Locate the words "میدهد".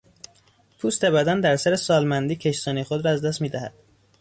3.41-3.73